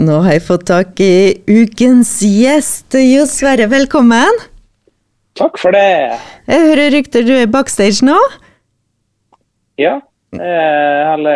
Og 0.00 0.06
nå 0.08 0.14
har 0.24 0.32
jeg 0.32 0.40
fått 0.46 0.62
tak 0.70 1.00
i 1.04 1.42
ukens 1.44 2.14
gjest. 2.24 2.94
Jo 2.96 3.26
Sverre, 3.28 3.66
velkommen. 3.68 4.38
Takk 5.36 5.58
for 5.60 5.76
det. 5.76 6.14
Jeg 6.48 6.62
hører 6.62 6.94
rykter 6.94 7.26
du 7.26 7.34
er 7.36 7.50
backstage 7.52 8.06
nå? 8.08 8.14
Ja. 9.76 9.98
Jeg 10.32 11.18
hjemme 11.20 11.34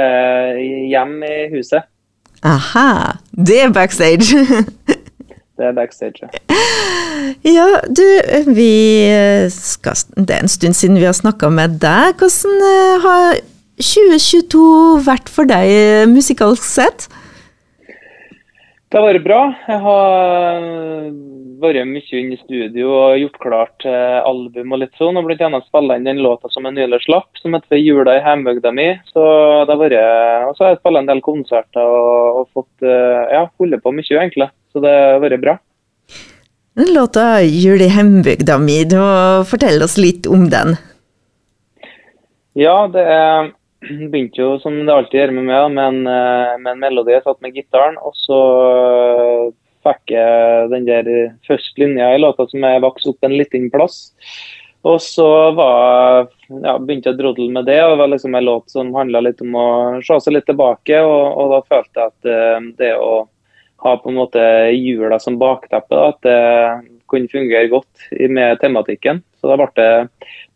hjem 0.88 1.12
i 1.29 1.35
huset. 1.53 1.85
Aha. 2.40 3.19
Det 3.37 3.58
er 3.66 3.74
backstage. 3.77 4.32
det 5.60 5.67
er 5.69 5.76
backstage, 5.76 6.24
ja. 6.24 6.33
Ja, 7.44 7.67
du, 7.85 8.04
vi 8.49 8.71
skal 9.53 10.01
Det 10.17 10.38
er 10.38 10.46
en 10.46 10.54
stund 10.54 10.78
siden 10.78 10.96
vi 10.96 11.04
har 11.04 11.12
snakka 11.12 11.53
med 11.53 11.76
deg. 11.85 12.17
Hvordan 12.17 12.65
eh, 12.71 13.04
har 13.04 13.44
2022 13.76 14.65
vært 15.04 15.28
for 15.28 15.53
deg 15.53 16.09
musikalsk 16.16 16.65
sett? 16.65 17.09
Det 18.95 19.01
har 19.01 19.09
vært 19.11 19.24
bra. 19.24 19.38
Jeg 19.66 19.80
har 19.83 20.65
vært 21.59 21.89
mye 21.91 22.19
inne 22.21 22.37
i 22.37 22.39
studio 22.39 22.93
og 22.95 23.17
gjort 23.19 23.39
klart 23.43 23.87
album 23.91 24.70
og 24.77 24.79
litt 24.84 24.95
sånn. 25.01 25.19
Og 25.19 25.33
annet 25.34 25.67
spilla 25.67 25.97
inn 25.98 26.07
den 26.07 26.20
låta 26.23 26.47
som 26.53 26.69
jeg 26.69 26.77
nylig 26.77 27.01
slapp, 27.03 27.27
som 27.43 27.57
heter 27.59 27.75
'Jula 27.75 28.15
i 28.15 28.23
hjembygda 28.23 28.70
mi'. 28.70 29.01
Så 29.11 29.25
det 29.67 29.75
har 29.75 29.80
vært, 29.83 29.98
og 30.47 30.55
så 30.55 30.62
har 30.62 30.70
jeg 30.70 30.79
spilt 30.79 31.01
en 31.01 31.11
del 31.11 31.25
konserter 31.27 31.83
og, 31.83 32.39
og 32.39 32.47
fått 32.55 32.87
ja, 32.87 33.43
holde 33.59 33.83
på 33.83 33.91
mye, 33.98 34.15
egentlig. 34.15 34.48
Så 34.70 34.79
det 34.87 34.95
har 34.95 35.19
vært 35.27 35.42
bra. 35.42 35.59
Den 36.79 36.95
låta 36.95 37.42
'Jul 37.42 37.83
i 37.83 37.91
hjembygda 37.91 38.62
mi', 38.62 38.87
fortelle 39.42 39.91
oss 39.91 39.98
litt 39.98 40.31
om 40.31 40.47
den. 40.55 40.79
Ja, 42.55 42.87
det 42.87 43.03
er 43.03 43.51
begynte 44.12 44.41
jo 44.41 44.56
som 44.62 44.77
det 44.80 44.95
alltid 44.95 45.20
gjør 45.20 45.34
med 45.37 45.48
meg, 45.51 45.77
med 45.77 45.84
en, 45.84 46.01
med 46.62 46.73
en 46.75 46.83
melodi. 46.83 47.15
Jeg 47.16 47.25
satt 47.27 47.41
med 47.45 47.55
gitaren, 47.56 48.01
og 48.01 48.16
så 48.19 48.41
fikk 49.84 50.15
jeg 50.15 50.69
den 50.73 50.87
der 50.88 51.09
første 51.47 51.83
linja 51.83 52.15
i 52.15 52.20
låta 52.20 52.47
som 52.48 52.64
jeg 52.64 52.84
vokste 52.84 53.12
opp 53.12 53.27
en 53.27 53.36
liten 53.36 53.70
plass. 53.72 54.06
Og 54.84 54.98
så 55.00 55.27
var, 55.56 56.27
ja, 56.48 56.75
begynte 56.77 57.09
jeg 57.09 57.17
å 57.17 57.20
drodle 57.22 57.48
med 57.53 57.64
det, 57.69 57.78
og 57.84 57.94
det 57.94 58.00
var 58.03 58.11
liksom 58.12 58.34
en 58.36 58.44
låt 58.44 58.72
som 58.72 58.91
handla 58.97 59.22
litt 59.25 59.41
om 59.41 59.55
å 59.56 59.69
se 60.05 60.19
seg 60.20 60.37
litt 60.37 60.48
tilbake. 60.50 60.98
Og, 61.00 61.22
og 61.41 61.55
da 61.55 61.61
følte 61.70 62.03
jeg 62.03 62.12
at 62.12 62.75
det 62.81 62.91
å 63.00 63.22
ha 63.84 63.94
på 64.00 64.12
en 64.12 64.19
måte 64.20 64.42
jula 64.77 65.19
som 65.20 65.41
bakteppe, 65.41 65.97
at 65.97 66.20
det 66.25 66.41
kunne 67.09 67.33
fungere 67.33 67.72
godt 67.72 68.09
med 68.33 68.61
tematikken. 68.61 69.22
Så 69.41 69.48
da 69.48 69.56
ble 69.61 69.70
det, 69.77 69.91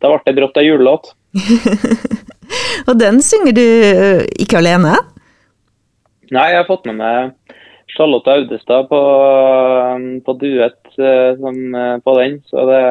da 0.01 0.13
ble 0.13 0.21
det 0.25 0.37
brått 0.37 0.61
ei 0.61 0.67
julelåt. 0.69 1.11
Og 2.89 2.97
den 2.99 3.21
synger 3.25 3.55
du 3.55 3.65
ikke 4.39 4.59
alene? 4.61 4.95
Nei, 6.29 6.51
jeg 6.53 6.61
har 6.61 6.69
fått 6.69 6.85
med 6.89 6.99
meg 6.99 7.31
Charlotte 7.89 8.31
Audestad 8.31 8.87
på, 8.89 8.99
på 10.25 10.35
duett 10.41 10.75
på 10.99 12.13
den, 12.19 12.35
så 12.49 12.65
det, 12.69 12.81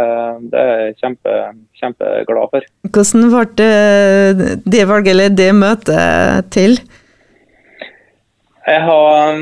det 0.53 0.63
er 0.63 0.81
jeg 0.83 0.97
kjempe, 1.03 1.35
kjempeglad 1.79 2.55
for. 2.55 2.67
Hvordan 2.89 3.29
ble 3.33 3.45
det, 3.61 4.57
det 4.67 4.87
valget 4.91 5.13
eller 5.15 5.37
det 5.39 5.51
møtet 5.57 6.51
til? 6.55 6.79
Jeg 8.69 8.83
har 8.85 9.39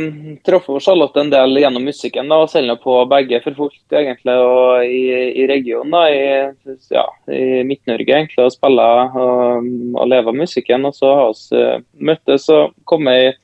truffet 0.47 0.85
Charlotte 0.85 1.19
en 1.19 1.31
del 1.33 1.59
gjennom 1.59 1.83
musikken, 1.89 2.29
da, 2.31 2.37
og 2.45 2.51
selger 2.53 2.77
på 2.79 3.01
begge 3.11 3.41
for 3.43 3.57
fullt 3.59 3.97
egentlig, 3.99 4.37
og 4.39 4.85
i, 4.87 5.01
i 5.43 5.47
regionen, 5.51 5.91
da, 5.97 6.03
i, 6.15 6.77
ja, 6.95 7.03
i 7.35 7.65
Midt-Norge, 7.67 8.07
egentlig, 8.07 8.45
og 8.45 8.55
spiller 8.55 9.17
og, 9.19 9.67
og 9.99 10.13
lever 10.13 10.31
av 10.31 10.39
musikken. 10.39 10.87
Og 10.87 10.95
så 10.95 11.11
har 11.19 11.35
vi 11.35 12.07
møttes 12.11 12.47
og 12.55 12.77
kommet 12.87 13.25
i 13.25 13.35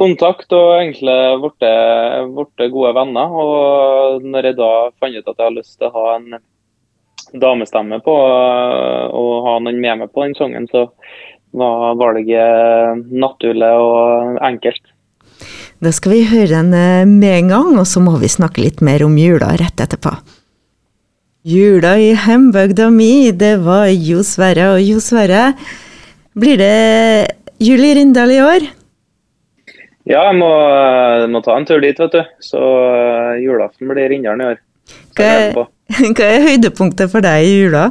kontakt 0.00 0.50
og 0.56 0.72
egentlig 0.80 1.16
blitt 1.46 2.66
gode 2.74 2.94
venner. 2.98 3.40
Og 3.46 4.26
når 4.26 4.50
jeg 4.50 4.58
da 4.58 4.74
fant 4.98 5.14
ut 5.14 5.30
at 5.30 5.34
jeg 5.36 5.46
har 5.46 5.58
lyst 5.60 5.78
til 5.78 5.90
å 5.90 5.94
ha 5.94 6.06
en 6.18 6.40
damestemme 7.38 8.00
på 8.02 8.14
og 8.18 9.34
ha 9.46 9.58
noen 9.62 9.78
med 9.78 10.02
meg 10.02 10.10
på 10.10 10.26
den 10.26 10.34
sangen, 10.38 10.66
så 10.74 10.88
var 11.54 11.98
valget 11.98 13.06
naturlig 13.10 13.76
og 13.78 14.40
enkelt. 14.46 14.89
Da 15.80 15.92
skal 15.96 16.12
vi 16.12 16.24
høre 16.28 16.60
den 16.60 16.74
med 17.16 17.32
en 17.38 17.54
gang, 17.54 17.70
og 17.80 17.86
så 17.88 18.02
må 18.04 18.18
vi 18.20 18.28
snakke 18.28 18.60
litt 18.60 18.82
mer 18.84 19.00
om 19.06 19.16
jula 19.16 19.54
rett 19.56 19.80
etterpå. 19.80 20.12
Jula 21.48 21.94
i 21.96 22.10
hjembygda 22.12 22.90
mi, 22.92 23.30
det 23.32 23.54
var 23.64 23.86
Jo 23.88 24.20
Sverre 24.26 24.74
og 24.74 24.82
Jo 24.84 25.00
Sverre. 25.00 25.54
Blir 26.36 26.60
det 26.60 27.32
jul 27.64 27.80
i 27.80 27.94
Rindal 27.96 28.34
i 28.34 28.42
år? 28.44 28.66
Ja, 30.04 30.26
jeg 30.26 30.36
må, 30.36 30.50
må, 31.32 31.40
ta 31.44 31.56
en 31.56 31.64
tur 31.68 31.80
dit, 31.80 31.96
vet 31.96 32.12
du. 32.12 32.20
Så 32.44 32.60
uh, 32.60 33.40
julaften 33.40 33.88
blir 33.88 34.12
Rindalen 34.12 34.44
i 34.44 34.50
år. 34.52 34.60
Hva 35.16 35.30
er, 35.32 35.56
hva 36.18 36.28
er 36.28 36.44
høydepunktet 36.50 37.12
for 37.12 37.24
deg 37.24 37.48
i 37.48 37.56
jula? 37.62 37.88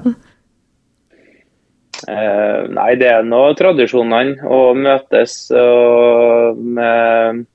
Uh, 2.09 2.65
nei, 2.73 2.93
det 2.97 3.09
er 3.11 3.25
nå 3.27 3.43
tradisjonene. 3.59 4.39
Å 4.49 4.59
møtes 4.73 5.35
og 5.53 6.57
med 6.57 7.45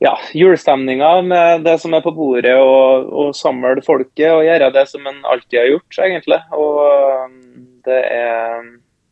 ja, 0.00 0.14
julestemninga 0.36 1.12
med 1.24 1.64
det 1.64 1.76
som 1.80 1.94
er 1.96 2.04
på 2.04 2.12
bordet, 2.16 2.56
og, 2.60 3.08
og 3.08 3.32
samle 3.36 3.80
folket 3.84 4.28
og 4.32 4.44
gjøre 4.44 4.72
det 4.76 4.86
som 4.88 5.06
en 5.08 5.22
alltid 5.28 5.62
har 5.62 5.70
gjort, 5.74 5.98
egentlig. 6.06 6.40
Og 6.56 7.40
det 7.88 8.04
er 8.04 8.68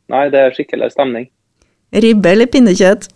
Nei, 0.09 0.23
det 0.33 0.41
er 0.41 0.55
skikkelig 0.57 0.87
stemning. 0.95 1.27
Ribbe 1.93 2.31
eller 2.33 2.49
pinnekjøtt? 2.49 3.11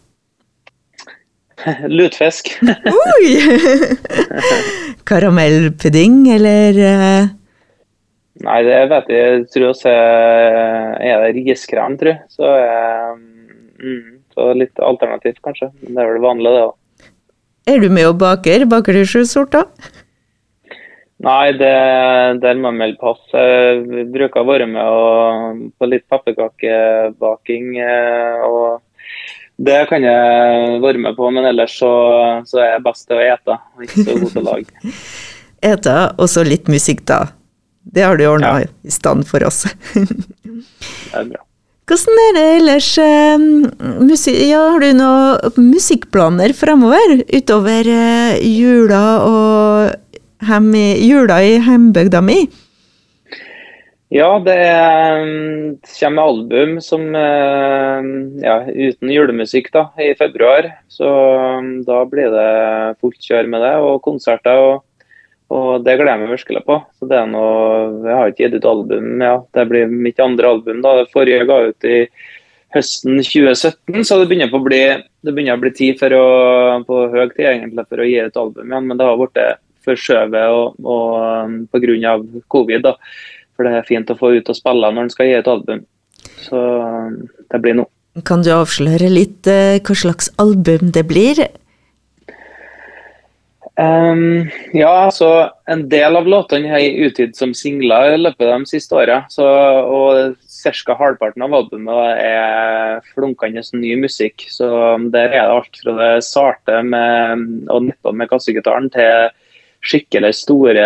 Lutfisk. 1.97 2.51
Oi! 2.61 3.31
Karamellpudding, 5.09 6.27
eller? 6.35 6.83
Nei, 8.41 8.61
det 8.65 8.79
vet 8.89 9.11
jeg. 9.13 9.23
Jeg 9.23 9.49
tror 9.53 9.71
også 9.75 9.91
er 9.93 11.25
det 11.27 11.43
riskrem, 11.43 11.99
tror 12.01 12.15
jeg. 12.15 12.23
Så, 12.33 12.53
mm, 13.83 14.23
så 14.33 14.53
litt 14.57 14.81
alternativt, 14.81 15.43
kanskje. 15.45 15.69
Men 15.83 15.99
det 15.99 16.05
er 16.05 16.15
vel 16.15 16.25
vanlig, 16.25 16.55
det 16.55 16.63
òg. 16.71 16.79
Er 17.71 17.83
du 17.83 17.91
med 17.93 18.09
og 18.09 18.17
baker? 18.19 18.65
Baker 18.71 18.97
du 18.97 19.05
sju 19.07 19.21
sorter? 19.29 19.69
Nei, 21.23 21.53
det, 21.55 21.75
der 22.43 22.57
må 22.59 22.73
jeg 22.73 22.79
melde 22.81 22.99
pass. 22.99 23.21
Jeg 23.31 24.07
bruker 24.11 24.43
å 24.43 24.49
være 24.49 24.67
med 24.71 24.83
og, 24.83 25.61
på 25.79 25.87
litt 25.87 26.09
pepperkakebaking. 26.11 27.77
og 28.49 28.81
Det 29.61 29.85
kan 29.93 30.03
jeg 30.09 30.81
være 30.83 31.05
med 31.05 31.15
på, 31.21 31.31
men 31.31 31.47
ellers 31.53 31.77
så, 31.79 31.93
så 32.49 32.65
er 32.65 32.73
jeg 32.73 32.87
best 32.89 33.07
til 33.07 33.21
å 33.21 33.29
ete. 33.29 33.61
Ikke 33.87 34.09
så 34.09 34.19
god 34.19 34.27
til 34.33 34.43
å 34.43 34.49
lage. 34.49 34.97
ete, 35.73 35.97
og 36.17 36.33
så 36.33 36.43
litt 36.49 36.73
musikk, 36.73 37.05
da. 37.13 37.21
Det 37.83 38.03
har 38.03 38.17
du 38.17 38.27
ordna 38.27 38.61
ja. 38.63 38.69
i 38.83 38.91
stand 38.91 39.27
for 39.29 39.45
oss. 39.45 39.65
det 39.95 41.17
er 41.17 41.33
bra. 41.33 41.43
Hvordan 41.91 42.21
er 42.23 42.37
det 42.37 42.43
ellers 42.57 42.89
ja, 42.97 44.61
Har 44.71 44.81
du 44.81 44.93
noen 44.97 45.71
musikkplaner 45.73 46.55
fremover 46.57 47.19
utover 47.27 47.91
jula 48.39 49.03
og 49.27 50.47
hem, 50.47 50.71
jula 51.03 51.41
i 51.43 51.57
hjembygda 51.59 52.23
mi? 52.25 52.45
Ja, 54.13 54.29
det 54.45 54.61
kommer 55.97 56.29
album 56.29 56.81
som 56.85 57.15
ja, 57.17 58.57
uten 58.69 59.13
julemusikk 59.13 59.71
da, 59.73 59.87
i 59.97 60.13
februar. 60.15 60.69
Så 60.93 61.09
da 61.89 62.03
blir 62.09 62.29
det 62.31 62.51
fullt 63.01 63.25
kjør 63.25 63.49
med 63.49 63.65
det, 63.65 63.75
og 63.81 64.03
konserter. 64.05 64.61
og 64.61 64.85
og 65.53 65.85
det 65.85 65.97
gleder 65.99 66.15
jeg 66.15 66.23
meg 66.23 66.33
virkelig 66.33 66.63
på. 66.69 66.77
Så 66.97 67.09
det 67.11 67.19
er 67.19 67.27
noe, 67.29 67.57
Jeg 68.07 68.17
har 68.19 68.31
ikke 68.31 68.45
gitt 68.47 68.55
ut 68.57 68.69
album, 68.71 69.09
ja. 69.21 69.35
Det 69.53 69.67
blir 69.69 69.91
mitt 69.91 70.21
andre 70.23 70.55
album. 70.55 70.81
da. 70.85 70.95
Det 71.01 71.13
forrige 71.13 71.49
ga 71.49 71.59
ut 71.69 71.89
i 71.89 71.99
høsten 72.73 73.21
2017, 73.21 74.05
så 74.09 74.19
det 74.19 74.31
begynner, 74.31 74.49
å 74.49 74.63
bli, 74.65 74.81
det 75.21 75.35
begynner 75.35 75.59
å 75.59 75.61
bli 75.61 75.73
tid 75.77 75.99
for 76.01 76.15
å, 76.17 76.25
på 76.89 77.03
høy 77.13 77.27
tid 77.35 77.51
egentlig 77.51 77.85
for 77.85 78.01
å 78.01 78.09
gi 78.09 78.19
ut 78.25 78.41
album 78.41 78.73
igjen. 78.73 78.89
Men 78.89 79.01
det 79.01 79.09
har 79.09 79.21
blitt 79.21 79.41
forskjøvet 79.85 80.57
og, 80.57 80.79
og 80.81 81.57
pga. 81.75 82.17
covid. 82.49 82.87
da. 82.89 82.97
For 83.53 83.69
det 83.69 83.77
er 83.77 83.89
fint 83.89 84.11
å 84.11 84.17
få 84.17 84.33
ut 84.39 84.49
og 84.49 84.57
spille 84.57 84.93
når 84.93 85.09
en 85.09 85.13
skal 85.13 85.29
gi 85.29 85.41
ut 85.43 85.53
album. 85.53 85.83
Så 86.47 86.61
det 87.53 87.61
blir 87.61 87.77
noe. 87.77 87.93
Kan 88.29 88.45
du 88.45 88.53
avsløre 88.53 89.09
litt 89.09 89.49
hva 89.49 89.95
slags 89.97 90.29
album 90.41 90.93
det 90.93 91.05
blir? 91.09 91.45
Um, 93.81 94.51
ja, 94.77 94.91
altså 95.07 95.49
En 95.65 95.87
del 95.89 96.19
av 96.19 96.27
låtene 96.29 96.69
har 96.69 96.83
jeg 96.83 97.07
utgitt 97.07 97.39
som 97.39 97.55
singler 97.57 98.13
i 98.13 98.19
løpet 98.21 98.45
av 98.45 98.61
de 98.61 98.69
siste 98.69 98.97
åra. 98.99 99.23
Og 99.33 100.35
ca. 100.37 100.97
halvparten 100.99 101.45
av 101.47 101.57
albumet 101.57 102.21
er 102.21 103.01
flunkende 103.15 103.65
ny 103.79 103.95
musikk. 104.03 104.45
Så 104.53 104.69
der 105.15 105.33
er 105.33 105.39
det 105.39 105.57
alt 105.57 105.81
fra 105.81 105.97
det 106.01 106.13
sarte 106.29 106.83
med 106.85 107.71
å 107.73 107.81
nippe 107.87 108.13
med 108.13 108.31
kassegitaren 108.33 108.91
til 108.93 109.33
skikkelig 109.83 110.31
store 110.39 110.85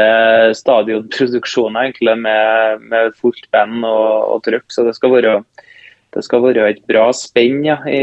stadionproduksjoner 0.56 1.90
egentlig 1.90 2.14
med, 2.22 2.86
med 2.88 3.18
fullt 3.18 3.50
band 3.52 3.84
og, 3.84 4.36
og 4.36 4.46
trykk. 4.46 4.70
Så 4.72 4.86
det 4.86 4.94
skal, 4.96 5.12
være, 5.18 5.36
det 6.14 6.24
skal 6.24 6.46
være 6.46 6.70
et 6.70 6.82
bra 6.88 7.10
spenn 7.16 7.64
ja, 7.66 7.80
i, 7.90 8.02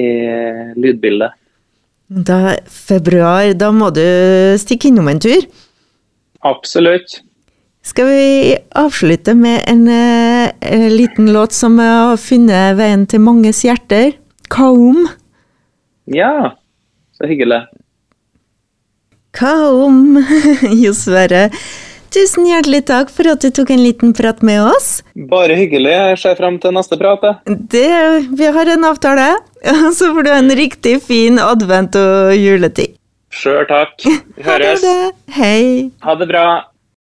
i 0.00 0.06
lydbildet. 0.80 1.36
Da, 2.08 2.56
februar, 2.68 3.54
da 3.56 3.70
må 3.72 3.88
du 3.94 4.04
stikke 4.60 4.90
innom 4.90 5.08
en 5.08 5.22
tur. 5.24 5.46
Absolutt. 6.44 7.20
Skal 7.84 8.08
vi 8.08 8.56
avslutte 8.80 9.34
med 9.36 9.62
en, 9.68 9.88
eh, 9.88 10.52
en 10.60 10.96
liten 10.96 11.32
låt 11.32 11.52
som 11.52 11.78
har 11.78 12.16
funnet 12.16 12.76
veien 12.76 13.06
til 13.06 13.20
manges 13.20 13.64
hjerter? 13.64 14.14
Kaum? 14.48 15.08
Ja, 16.04 16.56
så 17.12 17.28
hyggelig. 17.28 17.64
Kaum? 19.32 20.18
Jo 20.84 20.92
Sverre, 20.96 21.50
tusen 22.14 22.46
hjertelig 22.48 22.82
takk 22.88 23.10
for 23.12 23.28
at 23.32 23.42
du 23.44 23.50
tok 23.54 23.70
en 23.74 23.82
liten 23.82 24.12
prat 24.16 24.42
med 24.46 24.62
oss. 24.70 24.88
Bare 25.30 25.56
hyggelig. 25.58 25.92
Jeg 25.94 26.18
ser 26.22 26.36
frem 26.38 26.58
til 26.62 26.74
neste 26.76 26.98
prat. 27.00 27.24
Det, 27.46 27.86
vi 28.38 28.50
har 28.56 28.70
en 28.74 28.86
avtale. 28.90 29.30
Så 29.98 30.12
får 30.14 30.26
du 30.28 30.30
en 30.34 30.50
riktig 30.58 30.98
fin 31.04 31.40
advent 31.42 31.96
og 32.00 32.34
juletid. 32.38 32.94
Sjøl 33.34 33.64
takk. 33.66 33.96
Vi 34.38 34.44
Ha 34.46 34.58
det. 34.62 34.68
høres. 34.78 35.14
Hei. 35.34 35.90
Ha 36.06 36.14
det 36.20 36.28
bra. 36.30 36.44